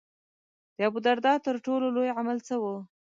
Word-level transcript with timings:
د 0.77 0.79
ابوالدرداء 0.87 1.37
تر 1.45 1.55
ټولو 1.65 1.87
لوی 1.95 2.09
عمل 2.19 2.37
څه 2.47 2.55
و. 2.61 2.65